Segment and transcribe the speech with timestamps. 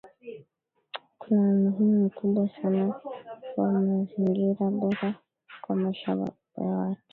[1.19, 2.83] Kuna umuhimu mkubwa sana
[3.57, 5.09] wa mazingira bora
[5.63, 6.11] kwa maisha
[6.57, 7.01] ya watu